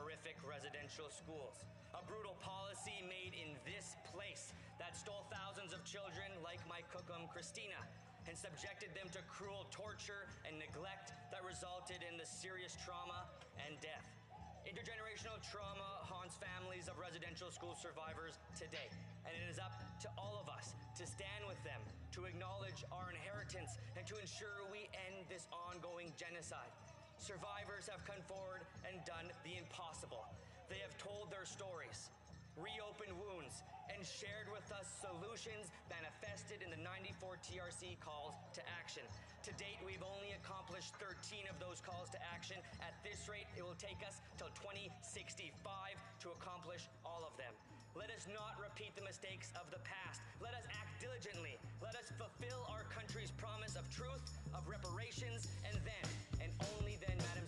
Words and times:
residential 0.00 1.08
schools. 1.12 1.64
A 1.92 2.02
brutal 2.06 2.36
policy 2.40 3.04
made 3.04 3.36
in 3.36 3.56
this 3.68 3.96
place 4.08 4.52
that 4.78 4.96
stole 4.96 5.26
thousands 5.28 5.72
of 5.72 5.84
children 5.84 6.28
like 6.40 6.60
my 6.68 6.80
cookum 6.88 7.28
Christina 7.28 7.80
and 8.28 8.36
subjected 8.36 8.92
them 8.92 9.08
to 9.12 9.20
cruel 9.28 9.68
torture 9.72 10.28
and 10.44 10.56
neglect 10.56 11.12
that 11.32 11.40
resulted 11.44 12.04
in 12.04 12.20
the 12.20 12.24
serious 12.28 12.76
trauma 12.84 13.28
and 13.60 13.76
death. 13.80 14.04
Intergenerational 14.68 15.40
trauma 15.40 16.04
haunts 16.04 16.36
families 16.36 16.86
of 16.86 17.00
residential 17.00 17.48
school 17.48 17.72
survivors 17.72 18.36
today, 18.52 18.92
and 19.24 19.32
it 19.32 19.48
is 19.48 19.56
up 19.56 19.72
to 20.04 20.08
all 20.20 20.36
of 20.36 20.52
us 20.52 20.76
to 21.00 21.08
stand 21.08 21.42
with 21.48 21.58
them, 21.64 21.80
to 22.12 22.28
acknowledge 22.28 22.84
our 22.92 23.08
inheritance, 23.08 23.80
and 23.96 24.04
to 24.04 24.14
ensure 24.20 24.68
we 24.68 24.86
end 24.92 25.24
this 25.32 25.48
ongoing 25.50 26.12
genocide. 26.20 26.70
Survivors 27.20 27.84
have 27.84 28.00
come 28.08 28.24
forward 28.24 28.64
and 28.88 28.96
done 29.04 29.28
the 29.44 29.60
impossible. 29.60 30.24
They 30.72 30.80
have 30.80 30.96
told 30.96 31.28
their 31.28 31.44
stories, 31.44 32.08
reopened 32.56 33.12
wounds, 33.12 33.60
and 33.92 34.00
shared 34.00 34.48
with 34.48 34.64
us 34.72 34.88
solutions 35.04 35.68
manifested 35.92 36.64
in 36.64 36.72
the 36.72 36.80
94 36.80 37.36
TRC 37.44 38.00
calls 38.00 38.32
to 38.56 38.64
action. 38.72 39.04
To 39.44 39.52
date, 39.60 39.76
we've 39.84 40.00
only 40.00 40.32
accomplished 40.32 40.96
13 40.96 41.44
of 41.52 41.60
those 41.60 41.84
calls 41.84 42.08
to 42.16 42.20
action. 42.24 42.56
At 42.80 42.96
this 43.04 43.28
rate, 43.28 43.52
it 43.52 43.60
will 43.60 43.76
take 43.76 44.00
us 44.00 44.24
till 44.40 44.48
2065 44.56 45.52
to 46.24 46.26
accomplish 46.32 46.88
all 47.04 47.20
of 47.28 47.36
them. 47.36 47.52
Let 47.96 48.10
us 48.14 48.26
not 48.30 48.54
repeat 48.62 48.94
the 48.94 49.02
mistakes 49.02 49.50
of 49.58 49.70
the 49.70 49.82
past. 49.82 50.22
Let 50.40 50.54
us 50.54 50.62
act 50.70 51.00
diligently. 51.02 51.58
Let 51.82 51.96
us 51.96 52.12
fulfill 52.14 52.66
our 52.70 52.86
country's 52.86 53.30
promise 53.34 53.74
of 53.74 53.88
truth, 53.90 54.22
of 54.54 54.66
reparations, 54.68 55.48
and 55.66 55.74
then, 55.82 56.06
and 56.38 56.50
only 56.78 56.98
then, 57.02 57.18
Madam 57.18 57.39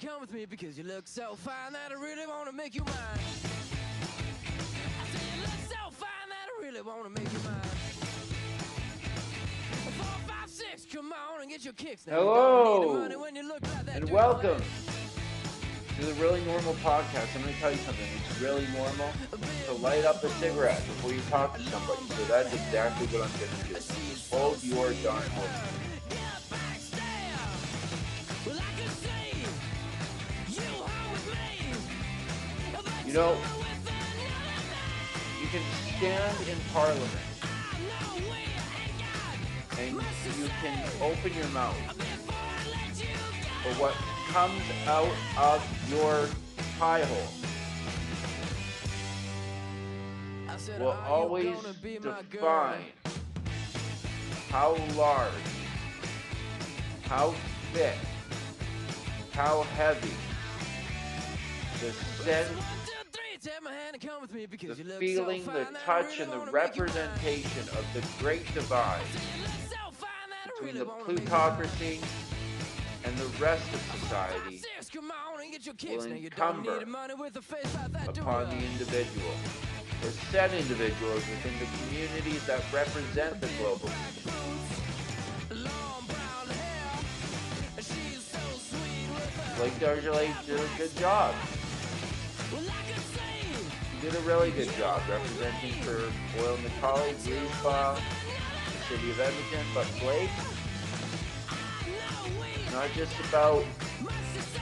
come 0.00 0.20
with 0.20 0.32
me 0.32 0.46
because 0.46 0.78
you 0.78 0.84
look 0.84 1.06
so 1.06 1.34
fine 1.34 1.74
that 1.74 1.90
I 1.90 2.00
really 2.00 2.26
want 2.26 2.46
to 2.46 2.52
make 2.52 2.74
you 2.74 2.82
mine. 2.84 2.94
I 4.98 5.06
say 5.12 5.36
you 5.36 5.42
look 5.42 5.50
so 5.68 5.90
fine 5.90 6.28
that 6.30 6.46
I 6.48 6.62
really 6.64 6.80
want 6.80 7.04
to 7.04 7.10
make 7.10 7.30
you 7.30 7.38
mine. 7.40 7.60
Four, 9.98 10.18
five, 10.26 10.48
six, 10.48 10.86
come 10.90 11.12
on 11.12 11.42
and 11.42 11.50
get 11.50 11.64
your 11.64 11.74
kicks 11.74 12.06
now. 12.06 12.18
You 12.18 12.24
don't 12.24 12.80
need 12.80 12.86
the 12.86 13.14
Hello, 13.14 13.22
when 13.22 13.36
you 13.36 13.46
look 13.46 13.62
like 13.74 13.86
that, 13.86 13.96
and 13.96 14.10
welcome 14.10 14.62
to 15.98 16.06
the 16.06 16.14
Really 16.14 16.42
Normal 16.46 16.74
Podcast. 16.74 17.36
I'm 17.36 17.42
going 17.42 17.52
to 17.52 17.60
tell 17.60 17.70
you 17.70 17.78
something. 17.78 18.06
It's 18.26 18.40
really 18.40 18.66
normal 18.74 19.10
to 19.66 19.72
light 19.82 20.06
up 20.06 20.24
a 20.24 20.30
cigarette 20.30 20.78
before 20.86 21.12
you 21.12 21.20
talk 21.28 21.58
to 21.58 21.62
somebody. 21.64 22.00
So 22.08 22.24
that's 22.24 22.54
exactly 22.54 23.06
what 23.08 23.28
I'm 23.28 23.38
going 23.38 23.52
to 23.52 23.68
do. 23.68 24.34
Hold 24.34 24.64
your 24.64 24.94
darn 25.02 25.28
horse. 25.30 25.80
You 33.10 33.16
know, 33.16 33.30
you're 33.30 33.58
with 33.58 33.90
another 33.90 34.30
man. 34.46 35.42
you 35.42 35.48
can 35.48 35.62
stand 35.98 36.48
in 36.48 36.56
Parliament 36.72 37.10
I 37.42 37.80
know 37.80 38.14
we 38.14 38.36
ain't 38.38 38.98
got 39.00 39.80
and 39.80 40.38
you 40.38 40.48
can 40.62 40.78
open 41.02 41.34
your 41.34 41.48
mouth, 41.48 41.74
Before 41.98 42.36
I 42.36 42.68
let 42.70 43.00
you 43.00 43.06
go. 43.06 43.58
but 43.64 43.74
what 43.80 43.94
comes 44.30 44.62
out 44.86 45.10
of 45.36 45.90
your 45.90 46.28
pie 46.78 47.02
hole 47.02 47.32
will 50.78 50.96
always 51.08 51.46
gonna 51.46 51.74
be 51.82 51.98
my 51.98 52.22
girl?" 52.30 52.30
define 52.30 52.84
how 54.50 54.76
large, 54.94 55.32
how 57.02 57.34
thick, 57.72 57.96
how 59.32 59.62
heavy 59.74 60.14
the 61.80 61.92
sense, 61.92 62.48
One, 62.50 62.56
two, 62.56 62.60
three, 62.60 62.69
take 63.40 63.62
my 63.62 63.72
hand 63.72 63.94
and 63.94 64.02
come 64.02 64.20
with 64.20 64.32
me 64.34 64.46
because 64.46 64.76
the 64.76 64.84
you 64.84 64.88
look 64.90 65.00
feeling, 65.00 65.44
so 65.44 65.52
the 65.52 65.64
fine 65.64 65.76
I 65.76 65.80
touch, 65.80 66.18
really 66.18 66.22
and 66.24 66.32
the 66.32 66.38
wanna 66.38 66.52
make 66.52 66.76
you 66.76 66.82
mine. 66.84 66.92
representation 66.92 67.62
of 67.78 67.84
the 67.94 68.02
great 68.22 68.54
divide 68.54 69.00
so 69.68 69.90
fine 69.92 70.08
between 70.44 70.66
really 70.74 70.78
the 70.80 70.84
wanna 70.84 70.98
make 71.00 71.08
you 71.08 71.14
mine. 71.14 71.26
plutocracy 71.26 72.00
and 73.04 73.16
the 73.16 73.26
rest 73.42 73.66
of 73.72 73.80
society 74.00 74.58
six, 74.58 74.90
come 74.90 75.10
on 75.10 75.40
and 75.40 75.52
get 75.52 75.64
your 75.64 75.74
kicks. 75.74 76.04
will 76.04 76.10
Now 76.10 76.16
you 76.16 76.30
don't 76.30 76.48
encumber 76.58 76.78
need 76.78 76.88
money 76.88 77.14
with 77.14 77.36
a 77.36 77.42
face 77.42 77.74
like 77.74 77.92
that, 77.92 78.12
do 78.14 78.20
upon 78.20 78.50
the 78.50 78.56
individual 78.56 79.34
or 80.04 80.10
set 80.30 80.52
individuals 80.52 81.22
within 81.28 81.54
the 81.58 81.66
communities 81.78 82.44
that 82.46 82.62
represent 82.72 83.40
the 83.40 83.48
global 83.58 83.88
Long 85.50 86.04
brown 86.06 86.46
hair, 86.48 86.98
she's 87.78 88.22
so 88.22 88.38
sweet 88.56 89.08
with 89.14 89.36
her. 89.36 89.56
Blake 89.56 89.78
Desjarlais 89.80 90.46
did 90.46 90.60
a 90.60 90.78
good 90.78 90.94
job. 90.96 91.34
Did 94.00 94.14
a 94.14 94.20
really 94.20 94.50
good 94.52 94.70
job 94.78 95.02
representing 95.10 95.72
for 95.82 95.98
Boyle 96.36 96.56
McCauley, 96.58 97.14
Spa, 97.60 97.94
the 97.94 98.78
city 98.96 99.10
of 99.10 99.20
Edmonton. 99.20 99.66
But 99.74 99.86
Blake, 100.00 100.30
not 102.72 102.88
just 102.94 103.12
about 103.28 103.64
to 104.34 104.60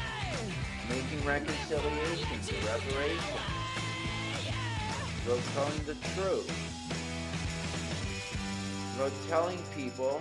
making 0.88 1.24
reconciliations 1.24 2.50
or 2.50 2.56
reparations, 2.66 3.40
about 5.24 5.40
telling 5.54 5.84
the 5.86 5.94
truth. 6.14 6.50
About 8.96 9.12
telling 9.28 9.58
people 9.76 10.20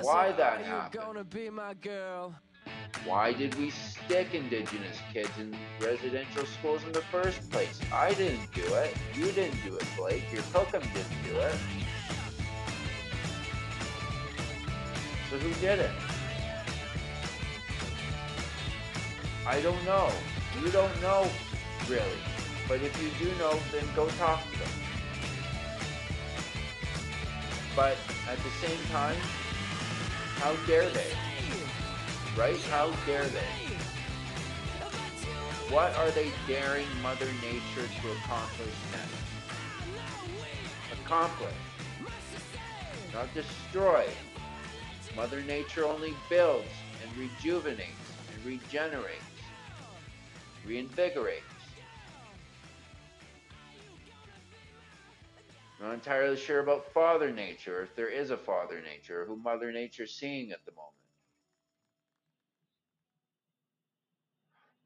why 0.00 0.32
that 0.32 0.60
happened. 0.66 1.04
Why 3.04 3.32
did 3.32 3.54
we 3.56 3.70
stick 3.70 4.34
Indigenous 4.34 4.98
kids 5.12 5.30
in 5.38 5.54
residential 5.80 6.46
schools 6.46 6.82
in 6.84 6.92
the 6.92 7.02
first 7.02 7.50
place? 7.50 7.78
I 7.92 8.14
didn't 8.14 8.52
do 8.54 8.62
it. 8.62 8.96
You 9.14 9.26
didn't 9.32 9.62
do 9.62 9.76
it, 9.76 9.86
Blake. 9.96 10.24
Your 10.32 10.42
Cookham 10.52 10.82
didn't 10.94 11.22
do 11.24 11.38
it. 11.38 11.54
So 15.30 15.38
who 15.38 15.52
did 15.60 15.80
it? 15.80 15.90
I 19.46 19.60
don't 19.60 19.84
know. 19.84 20.10
You 20.62 20.70
don't 20.70 21.02
know, 21.02 21.28
really. 21.88 22.18
But 22.66 22.80
if 22.80 23.02
you 23.02 23.10
do 23.18 23.30
know, 23.38 23.58
then 23.70 23.84
go 23.94 24.08
talk 24.10 24.42
to 24.52 24.58
them. 24.58 24.68
But 27.76 27.96
at 28.30 28.38
the 28.38 28.66
same 28.66 28.78
time, 28.90 29.16
how 30.36 30.54
dare 30.66 30.88
they? 30.88 31.23
Right? 32.36 32.60
How 32.70 32.90
dare 33.06 33.24
they? 33.24 33.74
What 35.72 35.94
are 35.96 36.10
they 36.10 36.30
daring 36.48 36.86
Mother 37.00 37.26
Nature 37.40 37.86
to 37.86 38.12
accomplish 38.12 38.74
next? 38.92 39.24
Accomplish, 41.04 41.54
not 43.12 43.32
destroy. 43.34 44.08
Mother 45.16 45.42
Nature 45.42 45.86
only 45.86 46.14
builds 46.28 46.66
and 47.02 47.16
rejuvenates 47.16 47.92
and 48.34 48.44
regenerates, 48.44 49.22
reinvigorates. 50.66 51.42
Not 55.80 55.94
entirely 55.94 56.36
sure 56.36 56.60
about 56.60 56.92
Father 56.92 57.30
Nature, 57.30 57.82
if 57.82 57.94
there 57.94 58.08
is 58.08 58.30
a 58.30 58.36
Father 58.36 58.80
Nature, 58.80 59.24
who 59.24 59.36
Mother 59.36 59.70
Nature's 59.70 60.14
seeing 60.14 60.50
at 60.50 60.64
the 60.64 60.72
moment. 60.72 61.03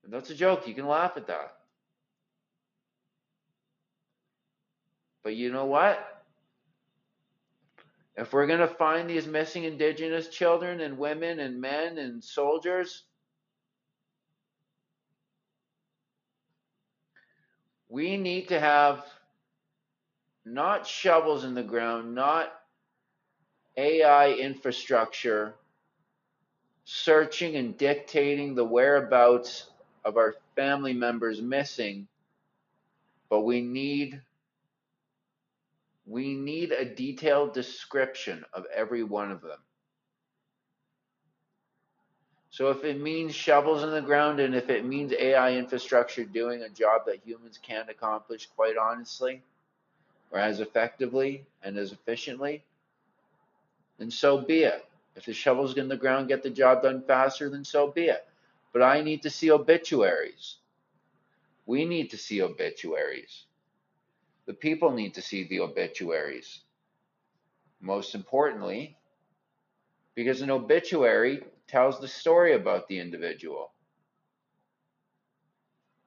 And 0.08 0.14
that's 0.14 0.30
a 0.30 0.34
joke. 0.34 0.66
You 0.66 0.72
can 0.72 0.86
laugh 0.86 1.18
at 1.18 1.26
that. 1.26 1.52
But 5.22 5.36
you 5.36 5.52
know 5.52 5.66
what? 5.66 5.98
If 8.16 8.32
we're 8.32 8.46
going 8.46 8.60
to 8.60 8.68
find 8.68 9.10
these 9.10 9.26
missing 9.26 9.64
indigenous 9.64 10.28
children 10.28 10.80
and 10.80 10.96
women 10.96 11.40
and 11.40 11.60
men 11.60 11.98
and 11.98 12.24
soldiers, 12.24 13.04
we 17.90 18.16
need 18.16 18.48
to 18.48 18.58
have 18.58 19.04
not 20.46 20.86
shovels 20.86 21.44
in 21.44 21.52
the 21.52 21.62
ground, 21.62 22.14
not 22.14 22.50
AI 23.76 24.32
infrastructure 24.32 25.54
searching 26.84 27.56
and 27.56 27.76
dictating 27.76 28.54
the 28.54 28.64
whereabouts 28.64 29.68
of 30.04 30.16
our 30.16 30.34
family 30.56 30.92
members 30.92 31.40
missing, 31.40 32.06
but 33.28 33.40
we 33.42 33.60
need 33.60 34.20
we 36.06 36.34
need 36.34 36.72
a 36.72 36.86
detailed 36.86 37.52
description 37.52 38.44
of 38.54 38.64
every 38.74 39.02
one 39.02 39.30
of 39.30 39.42
them. 39.42 39.58
So 42.50 42.70
if 42.70 42.82
it 42.82 42.98
means 42.98 43.34
shovels 43.34 43.82
in 43.82 43.90
the 43.90 44.00
ground 44.00 44.40
and 44.40 44.54
if 44.54 44.70
it 44.70 44.86
means 44.86 45.12
AI 45.12 45.52
infrastructure 45.52 46.24
doing 46.24 46.62
a 46.62 46.68
job 46.70 47.02
that 47.06 47.20
humans 47.24 47.58
can't 47.62 47.90
accomplish 47.90 48.46
quite 48.56 48.78
honestly, 48.78 49.42
or 50.30 50.38
as 50.38 50.60
effectively 50.60 51.44
and 51.62 51.76
as 51.76 51.92
efficiently, 51.92 52.62
then 53.98 54.10
so 54.10 54.38
be 54.38 54.62
it. 54.62 54.86
If 55.14 55.26
the 55.26 55.34
shovels 55.34 55.76
in 55.76 55.88
the 55.88 55.96
ground 55.96 56.28
get 56.28 56.42
the 56.42 56.50
job 56.50 56.82
done 56.82 57.02
faster, 57.02 57.50
then 57.50 57.64
so 57.64 57.88
be 57.88 58.06
it. 58.06 58.26
But 58.72 58.82
I 58.82 59.02
need 59.02 59.22
to 59.22 59.30
see 59.30 59.50
obituaries. 59.50 60.56
We 61.66 61.84
need 61.84 62.10
to 62.10 62.18
see 62.18 62.42
obituaries. 62.42 63.44
The 64.46 64.54
people 64.54 64.92
need 64.92 65.14
to 65.14 65.22
see 65.22 65.46
the 65.46 65.60
obituaries. 65.60 66.60
Most 67.80 68.14
importantly, 68.14 68.96
because 70.14 70.40
an 70.40 70.50
obituary 70.50 71.44
tells 71.68 72.00
the 72.00 72.08
story 72.08 72.54
about 72.54 72.88
the 72.88 72.98
individual. 72.98 73.72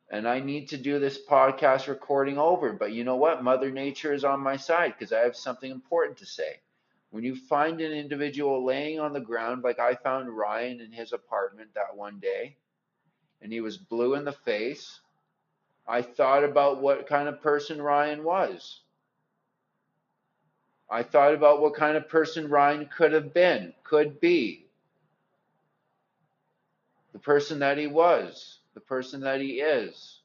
And 0.09 0.27
I 0.27 0.41
need 0.41 0.67
to 0.69 0.77
do 0.77 0.99
this 0.99 1.17
podcast 1.23 1.87
recording 1.87 2.37
over, 2.37 2.73
but 2.73 2.91
you 2.91 3.05
know 3.05 3.15
what? 3.15 3.43
Mother 3.43 3.71
Nature 3.71 4.13
is 4.13 4.25
on 4.25 4.41
my 4.41 4.57
side 4.57 4.93
because 4.97 5.13
I 5.13 5.19
have 5.21 5.37
something 5.37 5.71
important 5.71 6.17
to 6.17 6.25
say. 6.25 6.59
When 7.11 7.25
you 7.25 7.35
find 7.35 7.81
an 7.81 7.91
individual 7.91 8.63
laying 8.63 8.99
on 8.99 9.11
the 9.13 9.19
ground, 9.19 9.63
like 9.63 9.79
I 9.79 9.95
found 9.95 10.29
Ryan 10.29 10.79
in 10.79 10.93
his 10.93 11.11
apartment 11.11 11.73
that 11.75 11.95
one 11.95 12.19
day, 12.19 12.55
and 13.41 13.51
he 13.51 13.59
was 13.59 13.77
blue 13.77 14.15
in 14.15 14.23
the 14.23 14.31
face, 14.31 14.99
I 15.87 16.01
thought 16.01 16.45
about 16.45 16.81
what 16.81 17.07
kind 17.07 17.27
of 17.27 17.41
person 17.41 17.81
Ryan 17.81 18.23
was. 18.23 18.79
I 20.89 21.03
thought 21.03 21.33
about 21.33 21.61
what 21.61 21.75
kind 21.75 21.97
of 21.97 22.07
person 22.07 22.49
Ryan 22.49 22.85
could 22.85 23.11
have 23.11 23.33
been, 23.33 23.73
could 23.83 24.21
be. 24.21 24.65
The 27.11 27.19
person 27.19 27.59
that 27.59 27.77
he 27.77 27.87
was, 27.87 28.59
the 28.73 28.79
person 28.79 29.21
that 29.21 29.41
he 29.41 29.59
is, 29.59 30.19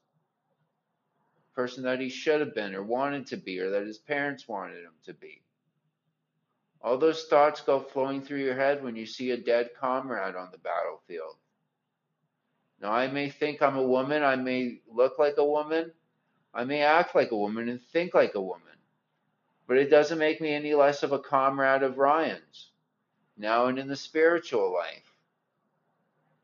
the 1.49 1.55
person 1.61 1.83
that 1.83 1.99
he 1.99 2.07
should 2.09 2.39
have 2.39 2.55
been 2.55 2.75
or 2.75 2.83
wanted 2.83 3.27
to 3.27 3.37
be 3.37 3.59
or 3.59 3.71
that 3.71 3.85
his 3.85 3.97
parents 3.97 4.47
wanted 4.47 4.83
him 4.83 4.93
to 5.05 5.13
be. 5.13 5.41
All 6.81 6.97
those 6.97 7.23
thoughts 7.25 7.61
go 7.61 7.79
flowing 7.79 8.21
through 8.21 8.43
your 8.43 8.55
head 8.55 8.83
when 8.83 8.95
you 8.95 9.05
see 9.05 9.31
a 9.31 9.37
dead 9.37 9.71
comrade 9.79 10.35
on 10.35 10.49
the 10.51 10.57
battlefield. 10.57 11.35
Now, 12.81 12.91
I 12.91 13.07
may 13.07 13.29
think 13.29 13.61
I'm 13.61 13.77
a 13.77 13.83
woman, 13.83 14.23
I 14.23 14.35
may 14.35 14.81
look 14.87 15.17
like 15.17 15.35
a 15.37 15.45
woman, 15.45 15.91
I 16.53 16.63
may 16.63 16.83
act 16.83 17.15
like 17.15 17.31
a 17.31 17.37
woman 17.37 17.69
and 17.69 17.81
think 17.81 18.13
like 18.13 18.35
a 18.35 18.41
woman 18.41 18.67
but 19.67 19.77
it 19.77 19.89
doesn't 19.89 20.17
make 20.17 20.39
me 20.39 20.53
any 20.53 20.73
less 20.73 21.03
of 21.03 21.11
a 21.11 21.19
comrade 21.19 21.83
of 21.83 21.97
Ryan's. 21.97 22.71
Now 23.35 23.67
and 23.67 23.77
in 23.77 23.87
the 23.87 23.97
spiritual 23.97 24.73
life, 24.73 25.13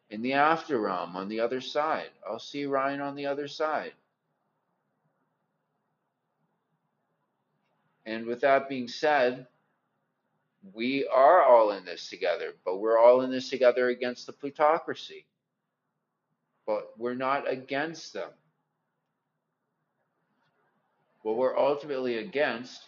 in 0.09 0.21
the 0.21 0.33
after 0.33 0.79
realm 0.79 1.15
on 1.15 1.29
the 1.29 1.39
other 1.39 1.61
side, 1.61 2.09
I'll 2.27 2.37
see 2.37 2.65
Ryan 2.65 3.01
on 3.01 3.15
the 3.15 3.25
other 3.25 3.47
side. 3.47 3.93
And 8.05 8.25
with 8.25 8.41
that 8.41 8.67
being 8.67 8.89
said, 8.89 9.47
we 10.71 11.07
are 11.13 11.43
all 11.43 11.71
in 11.71 11.83
this 11.83 12.09
together, 12.09 12.53
but 12.63 12.77
we're 12.77 12.97
all 12.97 13.21
in 13.21 13.31
this 13.31 13.49
together 13.49 13.89
against 13.89 14.25
the 14.25 14.33
plutocracy. 14.33 15.25
But 16.65 16.91
we're 16.97 17.15
not 17.15 17.51
against 17.51 18.13
them. 18.13 18.29
What 21.23 21.37
we're 21.37 21.57
ultimately 21.57 22.17
against 22.17 22.81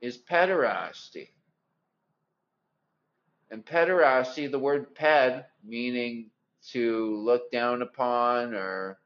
is 0.00 0.18
pederasty. 0.18 1.28
And 3.50 3.64
pederasty, 3.64 4.50
the 4.50 4.58
word 4.58 4.94
ped, 4.94 5.46
meaning 5.62 6.30
to 6.72 7.16
look 7.16 7.50
down 7.50 7.82
upon 7.82 8.54
or 8.54 8.98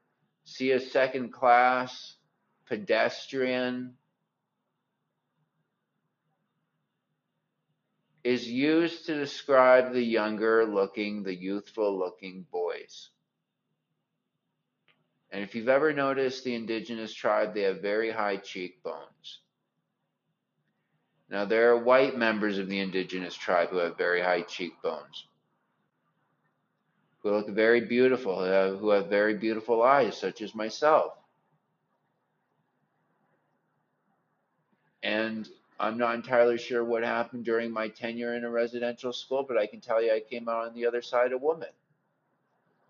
see 0.43 0.71
a 0.71 0.79
second 0.79 1.31
class, 1.31 2.15
pedestrian, 2.65 3.93
is 8.23 8.47
used 8.47 9.05
to 9.05 9.15
describe 9.15 9.93
the 9.93 10.03
younger 10.03 10.65
looking, 10.65 11.23
the 11.23 11.35
youthful 11.35 11.97
looking 11.97 12.45
boys. 12.51 13.09
And 15.31 15.43
if 15.43 15.55
you've 15.55 15.69
ever 15.69 15.93
noticed 15.93 16.43
the 16.43 16.55
indigenous 16.55 17.13
tribe, 17.13 17.53
they 17.53 17.61
have 17.61 17.81
very 17.81 18.11
high 18.11 18.37
cheekbones. 18.37 19.39
Now, 21.29 21.45
there 21.45 21.71
are 21.71 21.77
white 21.77 22.17
members 22.17 22.57
of 22.57 22.67
the 22.67 22.79
indigenous 22.79 23.35
tribe 23.35 23.69
who 23.69 23.77
have 23.77 23.97
very 23.97 24.21
high 24.21 24.41
cheekbones, 24.41 25.27
who 27.21 27.29
look 27.29 27.49
very 27.49 27.81
beautiful, 27.81 28.39
who 28.39 28.49
have, 28.49 28.79
who 28.79 28.89
have 28.89 29.07
very 29.07 29.35
beautiful 29.35 29.83
eyes, 29.83 30.17
such 30.17 30.41
as 30.41 30.55
myself. 30.55 31.13
And 35.03 35.47
I'm 35.79 35.97
not 35.97 36.15
entirely 36.15 36.57
sure 36.57 36.83
what 36.83 37.03
happened 37.03 37.45
during 37.45 37.71
my 37.71 37.87
tenure 37.87 38.35
in 38.35 38.43
a 38.43 38.49
residential 38.49 39.13
school, 39.13 39.43
but 39.47 39.57
I 39.57 39.65
can 39.65 39.79
tell 39.79 40.03
you 40.03 40.11
I 40.11 40.19
came 40.19 40.49
out 40.49 40.67
on 40.67 40.73
the 40.73 40.85
other 40.85 41.01
side 41.01 41.31
a 41.31 41.37
woman. 41.37 41.69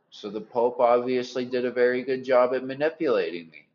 So 0.10 0.30
the 0.30 0.42
Pope 0.42 0.80
obviously 0.80 1.46
did 1.46 1.66
a 1.66 1.72
very 1.72 2.04
good 2.04 2.24
job 2.24 2.54
at 2.56 2.64
manipulating 2.64 3.50
me. 3.52 3.68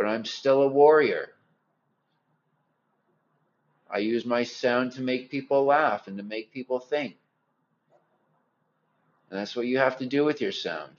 but 0.00 0.08
I'm 0.08 0.24
still 0.24 0.62
a 0.62 0.66
warrior. 0.66 1.28
I 3.90 3.98
use 3.98 4.24
my 4.24 4.44
sound 4.44 4.92
to 4.92 5.02
make 5.02 5.30
people 5.30 5.66
laugh 5.66 6.06
and 6.06 6.16
to 6.16 6.22
make 6.22 6.54
people 6.54 6.80
think. 6.80 7.18
And 9.28 9.38
that's 9.38 9.54
what 9.54 9.66
you 9.66 9.76
have 9.76 9.98
to 9.98 10.06
do 10.06 10.24
with 10.24 10.40
your 10.40 10.52
sound. 10.52 10.92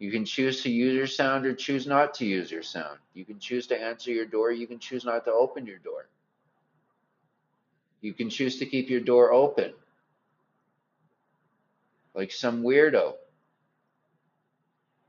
You 0.00 0.10
can 0.10 0.24
choose 0.24 0.62
to 0.62 0.70
use 0.70 0.94
your 0.94 1.06
sound 1.06 1.44
or 1.44 1.54
choose 1.54 1.86
not 1.86 2.14
to 2.14 2.24
use 2.24 2.50
your 2.50 2.62
sound. 2.62 2.98
You 3.12 3.26
can 3.26 3.38
choose 3.38 3.66
to 3.66 3.80
answer 3.80 4.10
your 4.10 4.24
door, 4.24 4.50
you 4.50 4.66
can 4.66 4.78
choose 4.78 5.04
not 5.04 5.26
to 5.26 5.32
open 5.32 5.66
your 5.66 5.78
door. 5.78 6.08
You 8.00 8.14
can 8.14 8.30
choose 8.30 8.58
to 8.60 8.66
keep 8.66 8.88
your 8.88 9.00
door 9.00 9.30
open, 9.30 9.74
like 12.14 12.32
some 12.32 12.62
weirdo, 12.62 13.16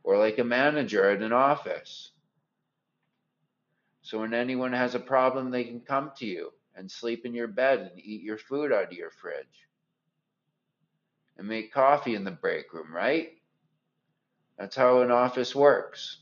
or 0.03 0.17
like 0.17 0.39
a 0.39 0.43
manager 0.43 1.09
at 1.09 1.21
an 1.21 1.31
office. 1.31 2.11
So 4.01 4.19
when 4.19 4.33
anyone 4.33 4.73
has 4.73 4.93
a 4.93 4.99
problem, 4.99 5.51
they 5.51 5.63
can 5.63 5.79
come 5.79 6.11
to 6.17 6.25
you 6.25 6.51
and 6.75 6.91
sleep 6.91 7.25
in 7.25 7.33
your 7.33 7.47
bed 7.47 7.79
and 7.79 7.91
eat 8.03 8.23
your 8.23 8.37
food 8.37 8.73
out 8.73 8.91
of 8.91 8.93
your 8.93 9.09
fridge 9.09 9.67
and 11.37 11.47
make 11.47 11.73
coffee 11.73 12.15
in 12.15 12.25
the 12.25 12.31
break 12.31 12.73
room, 12.73 12.93
right? 12.93 13.40
That's 14.57 14.75
how 14.75 15.01
an 15.01 15.11
office 15.11 15.55
works. 15.55 16.17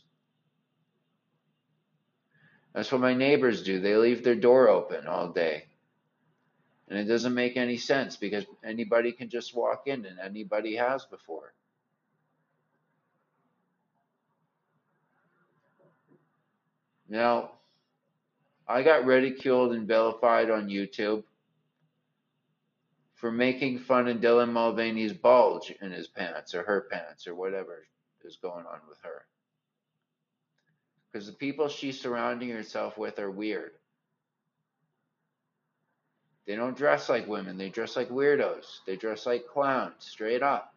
That's 2.73 2.91
what 2.91 3.01
my 3.01 3.13
neighbors 3.13 3.63
do. 3.63 3.79
They 3.79 3.95
leave 3.95 4.23
their 4.23 4.35
door 4.35 4.69
open 4.69 5.07
all 5.07 5.29
day. 5.29 5.65
And 6.87 6.97
it 6.97 7.05
doesn't 7.05 7.33
make 7.33 7.57
any 7.57 7.77
sense 7.77 8.15
because 8.15 8.45
anybody 8.63 9.11
can 9.11 9.29
just 9.29 9.55
walk 9.55 9.83
in 9.87 10.05
and 10.05 10.19
anybody 10.19 10.75
has 10.75 11.05
before. 11.05 11.53
Now, 17.07 17.51
I 18.67 18.83
got 18.83 19.05
ridiculed 19.05 19.73
and 19.73 19.87
vilified 19.87 20.49
on 20.51 20.69
YouTube 20.69 21.23
for 23.15 23.31
making 23.31 23.79
fun 23.79 24.07
of 24.07 24.17
Dylan 24.17 24.51
Mulvaney's 24.51 25.11
bulge 25.11 25.73
in 25.81 25.91
his 25.91 26.07
pants 26.07 26.53
or 26.53 26.63
her 26.63 26.87
pants 26.89 27.27
or 27.27 27.35
whatever 27.35 27.83
is 28.25 28.37
going 28.41 28.65
on 28.65 28.79
with 28.87 28.99
her. 29.03 29.25
Because 31.11 31.27
the 31.27 31.33
people 31.33 31.67
she's 31.67 31.99
surrounding 31.99 32.49
herself 32.49 32.97
with 32.97 33.19
are 33.19 33.31
weird. 33.31 33.71
They 36.45 36.55
don't 36.55 36.77
dress 36.77 37.09
like 37.09 37.27
women, 37.27 37.57
they 37.57 37.69
dress 37.69 37.95
like 37.95 38.09
weirdos. 38.09 38.79
They 38.87 38.95
dress 38.95 39.25
like 39.25 39.47
clowns, 39.47 39.93
straight 39.99 40.41
up. 40.41 40.73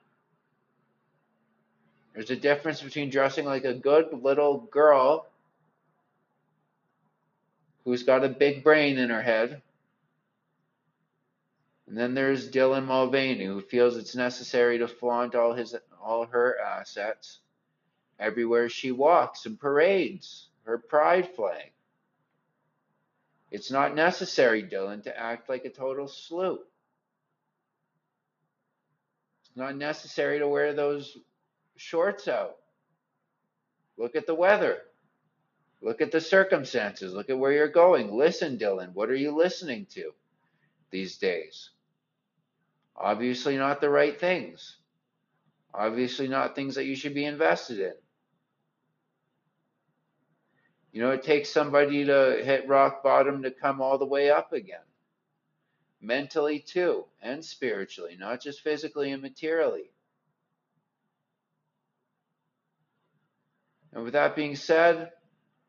There's 2.14 2.30
a 2.30 2.36
difference 2.36 2.82
between 2.82 3.08
dressing 3.10 3.46
like 3.46 3.64
a 3.64 3.72
good 3.72 4.12
little 4.12 4.58
girl 4.58 5.26
who's 7.84 8.02
got 8.02 8.24
a 8.24 8.28
big 8.28 8.62
brain 8.62 8.98
in 8.98 9.10
her 9.10 9.22
head. 9.22 9.62
And 11.86 11.96
then 11.96 12.14
there's 12.14 12.50
Dylan 12.50 12.86
Mulvaney, 12.86 13.44
who 13.44 13.60
feels 13.60 13.96
it's 13.96 14.14
necessary 14.14 14.78
to 14.78 14.88
flaunt 14.88 15.34
all 15.34 15.52
his 15.52 15.74
all 16.02 16.26
her 16.26 16.58
assets 16.60 17.38
everywhere 18.18 18.68
she 18.68 18.92
walks 18.92 19.46
and 19.46 19.58
parades 19.58 20.48
her 20.64 20.78
pride 20.78 21.28
flag. 21.34 21.72
It's 23.50 23.70
not 23.70 23.94
necessary, 23.94 24.62
Dylan, 24.62 25.02
to 25.04 25.18
act 25.18 25.48
like 25.48 25.64
a 25.64 25.70
total 25.70 26.08
sloop. 26.08 26.66
It's 29.42 29.56
not 29.56 29.76
necessary 29.76 30.38
to 30.38 30.48
wear 30.48 30.72
those 30.72 31.16
shorts 31.76 32.28
out. 32.28 32.56
Look 33.98 34.16
at 34.16 34.26
the 34.26 34.34
weather. 34.34 34.78
Look 35.82 36.00
at 36.00 36.12
the 36.12 36.20
circumstances. 36.20 37.12
Look 37.12 37.28
at 37.28 37.38
where 37.38 37.52
you're 37.52 37.68
going. 37.68 38.16
Listen, 38.16 38.56
Dylan. 38.56 38.94
What 38.94 39.10
are 39.10 39.14
you 39.14 39.36
listening 39.36 39.86
to? 39.94 40.12
these 40.92 41.18
days. 41.18 41.70
Obviously, 42.94 43.56
not 43.56 43.80
the 43.80 43.90
right 43.90 44.20
things. 44.20 44.76
Obviously, 45.74 46.28
not 46.28 46.54
things 46.54 46.74
that 46.74 46.84
you 46.84 46.94
should 46.94 47.14
be 47.14 47.24
invested 47.24 47.78
in. 47.78 47.94
You 50.92 51.00
know, 51.00 51.10
it 51.10 51.22
takes 51.22 51.48
somebody 51.48 52.04
to 52.04 52.42
hit 52.44 52.68
rock 52.68 53.02
bottom 53.02 53.42
to 53.42 53.50
come 53.50 53.80
all 53.80 53.96
the 53.96 54.04
way 54.04 54.30
up 54.30 54.52
again. 54.52 54.84
Mentally, 56.00 56.58
too, 56.58 57.06
and 57.22 57.42
spiritually, 57.42 58.16
not 58.18 58.42
just 58.42 58.60
physically 58.60 59.12
and 59.12 59.22
materially. 59.22 59.90
And 63.94 64.04
with 64.04 64.12
that 64.12 64.36
being 64.36 64.56
said, 64.56 65.12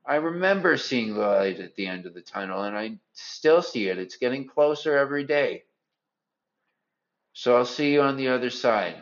I 0.05 0.15
remember 0.15 0.75
seeing 0.75 1.13
the 1.13 1.21
light 1.21 1.59
at 1.61 1.75
the 1.75 1.87
end 1.87 2.05
of 2.05 2.13
the 2.13 2.21
tunnel, 2.21 2.63
and 2.63 2.75
I 2.77 2.99
still 3.13 3.61
see 3.61 3.87
it. 3.87 3.97
It's 3.97 4.17
getting 4.17 4.47
closer 4.47 4.97
every 4.97 5.23
day. 5.23 5.63
So 7.31 7.55
I'll 7.55 7.65
see 7.65 7.93
you 7.93 8.01
on 8.01 8.17
the 8.17 8.29
other 8.29 8.49
side. 8.49 9.01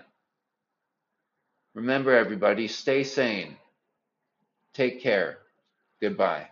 Remember, 1.75 2.15
everybody, 2.15 2.67
stay 2.67 3.03
sane. 3.03 3.57
Take 4.73 5.01
care. 5.01 5.39
Goodbye. 6.01 6.49